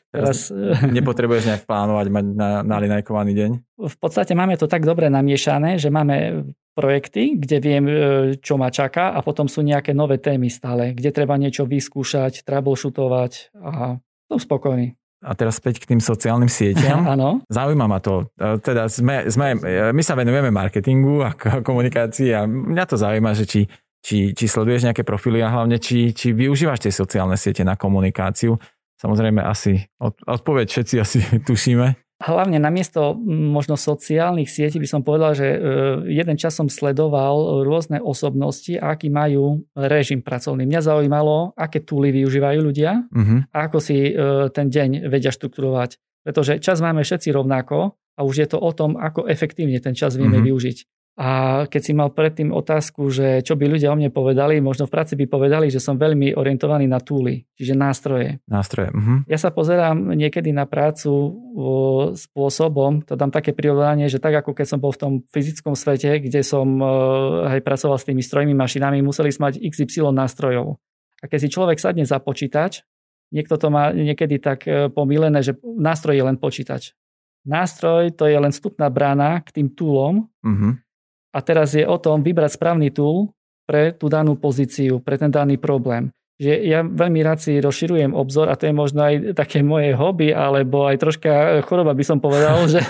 [0.09, 0.49] Teraz...
[0.97, 3.51] Nepotrebuješ nejak plánovať, mať na, nalinajkovaný deň?
[3.93, 7.93] V podstate máme to tak dobre namiešané, že máme projekty, kde viem, e,
[8.37, 13.57] čo ma čaká a potom sú nejaké nové témy stále, kde treba niečo vyskúšať, troubleshootovať
[13.57, 13.97] a
[14.29, 14.93] som spokojný.
[15.25, 17.01] A teraz späť k tým sociálnym sieťam.
[17.17, 17.41] Áno.
[17.49, 18.29] Zaujíma ma to.
[18.37, 19.57] E, teda sme, sme,
[19.89, 21.33] my sa venujeme marketingu a
[21.65, 23.61] komunikácii a mňa to zaujíma, že či
[24.07, 28.55] či, či sleduješ nejaké profily a hlavne či, či využívaš tie sociálne siete na komunikáciu.
[28.97, 32.06] Samozrejme asi odpoveď všetci asi tušíme.
[32.17, 35.57] Hlavne namiesto možno sociálnych sietí by som povedal, že e,
[36.17, 40.65] jeden čas som sledoval rôzne osobnosti, aký majú režim pracovný.
[40.65, 43.45] Mňa zaujímalo, aké túly využívajú ľudia uh-huh.
[43.53, 46.01] a ako si e, ten deň vedia štrukturovať.
[46.25, 50.17] Pretože čas máme všetci rovnako A už je to o tom, ako efektívne ten čas
[50.17, 50.49] vieme mm-hmm.
[50.49, 50.77] využiť.
[51.17, 54.93] A keď si mal predtým otázku, že čo by ľudia o mne povedali, možno v
[54.93, 58.37] práci by povedali, že som veľmi orientovaný na túly, čiže nástroje.
[58.45, 58.93] Nástroje.
[58.93, 59.25] Uh-huh.
[59.25, 61.09] Ja sa pozerám niekedy na prácu
[62.13, 66.21] spôsobom, to dám také prirovnanie, že tak ako keď som bol v tom fyzickom svete,
[66.21, 66.77] kde som
[67.49, 70.77] aj pracoval s tými strojmi, mašinami, museli sme mať XY nástrojov.
[71.17, 72.85] A keď si človek sadne za počítač,
[73.33, 76.93] niekto to má niekedy tak e, pomílené, že nástroj je len počítač.
[77.41, 80.77] Nástroj to je len vstupná brána k tým túlom, uh-huh
[81.37, 83.29] a teraz je o tom vybrať správny tool
[83.69, 86.09] pre tú danú pozíciu, pre ten daný problém.
[86.41, 90.33] Že ja veľmi rád si rozširujem obzor a to je možno aj také moje hobby,
[90.33, 92.81] alebo aj troška choroba by som povedal, že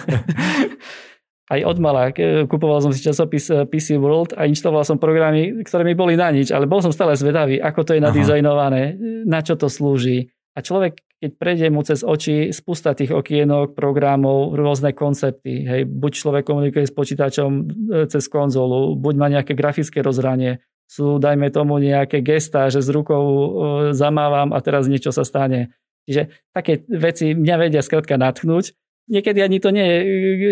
[1.53, 2.11] aj od mala
[2.47, 6.31] kupoval som si časopis eh, PC World a inštaloval som programy, ktoré mi boli na
[6.31, 10.27] nič, ale bol som stále zvedavý, ako to je nadizajnované, na čo to slúži.
[10.55, 16.11] A človek, keď prejde mu cez oči spústa tých okienok, programov, rôzne koncepty, hej, buď
[16.13, 17.63] človek komunikuje s počítačom e,
[18.05, 23.25] cez konzolu, buď má nejaké grafické rozhranie, sú, dajme tomu, nejaké gesta, že s rukou
[23.25, 23.49] e,
[23.97, 25.73] zamávam a teraz niečo sa stane.
[26.05, 28.77] Čiže také veci mňa vedia skrátka natchnúť.
[29.11, 29.97] Niekedy ani to nie je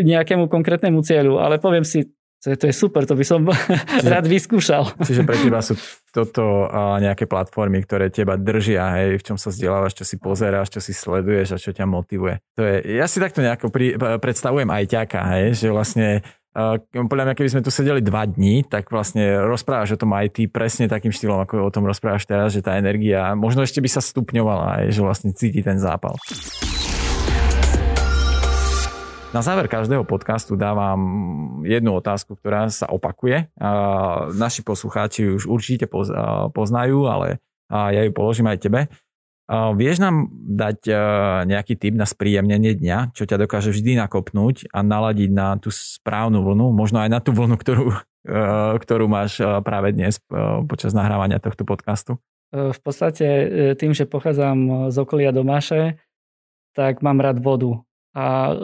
[0.04, 3.46] nejakému konkrétnemu cieľu, ale poviem si, to je, to je super, to by som
[4.02, 4.84] čiže, rád vyskúšal.
[5.02, 5.74] Čiže pre teba sú
[6.14, 10.72] toto uh, nejaké platformy, ktoré teba držia, hej, v čom sa vzdelávaš, čo si pozeráš,
[10.74, 12.40] čo si sleduješ a čo ťa motivuje.
[12.56, 16.22] To je, ja si takto nejako pri, predstavujem aj ťaka, hej, že vlastne
[16.56, 16.80] Uh,
[17.12, 20.48] podľa mňa, keby sme tu sedeli dva dní, tak vlastne rozprávaš o tom aj ty
[20.48, 24.00] presne takým štýlom, ako o tom rozprávaš teraz, že tá energia možno ešte by sa
[24.00, 26.16] stupňovala, aj, že vlastne cíti ten zápal.
[29.36, 30.96] Na záver každého podcastu dávam
[31.68, 33.52] jednu otázku, ktorá sa opakuje.
[34.32, 35.92] Naši poslucháči už určite
[36.56, 38.88] poznajú, ale ja ju položím aj tebe.
[39.52, 40.88] Vieš nám dať
[41.52, 46.40] nejaký tip na spríjemnenie dňa, čo ťa dokáže vždy nakopnúť a naladiť na tú správnu
[46.40, 47.92] vlnu, možno aj na tú vlnu, ktorú,
[48.80, 50.24] ktorú máš práve dnes
[50.72, 52.24] počas nahrávania tohto podcastu?
[52.56, 53.46] V podstate e,
[53.76, 56.00] tým, že pochádzam z okolia Domáše,
[56.72, 57.84] tak mám rád vodu.
[58.16, 58.56] A e,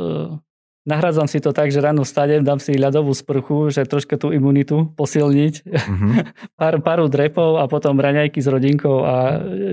[0.82, 4.89] Nahradzam si to tak, že ráno vstanem, dám si ľadovú sprchu, že troška tú imunitu
[4.98, 6.12] posilniť, mm-hmm.
[6.60, 9.15] pár, paru drepov a potom raňajky s rodinkou a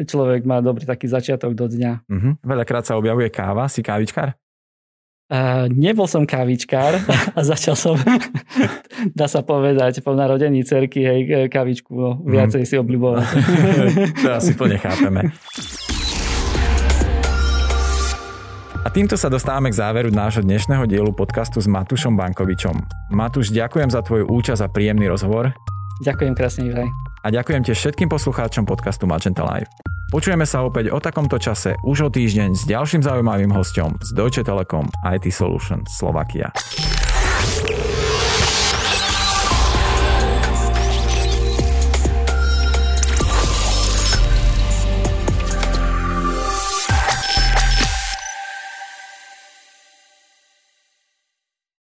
[0.05, 2.05] človek má dobrý taký začiatok do dňa.
[2.05, 2.33] Mm-hmm.
[2.45, 4.37] Veľakrát sa objavuje káva, si kávičkár?
[5.29, 7.01] Uh, nebol som kávičkár
[7.37, 7.97] a začal som,
[9.19, 12.69] dá sa povedať, po narodení cerky, hej, kávičku no, viacej mm.
[12.69, 13.27] si obľubovať.
[14.25, 15.33] to asi plne chápeme.
[18.87, 22.79] A týmto sa dostávame k záveru nášho dnešného dielu podcastu s Matušom Bankovičom.
[23.11, 25.51] Matúš, ďakujem za tvoju účasť a príjemný rozhovor.
[26.07, 26.87] Ďakujem krásne, Juraj.
[27.27, 29.67] A ďakujem tiež všetkým poslucháčom podcastu Magenta Live.
[30.15, 34.47] Počujeme sa opäť o takomto čase už o týždeň s ďalším zaujímavým hostom z Deutsche
[34.47, 36.55] Telekom IT Solutions Slovakia.